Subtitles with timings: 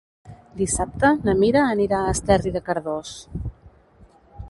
[0.61, 3.17] Dissabte na Mira anirà a Esterri de Cardós.